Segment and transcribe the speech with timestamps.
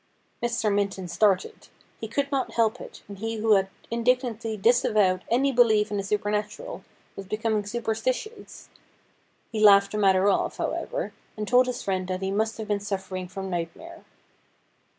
[0.41, 0.73] Mr.
[0.73, 1.67] Minton started.
[1.99, 6.03] He could not help it, and he who had indignantly disavowed any belief in the
[6.03, 6.83] supernatural
[7.15, 8.69] was becoming superstitious.
[9.51, 12.67] He laughed the matter off, how ever, and told his friend that he must have
[12.67, 14.03] been suffering from nightmare.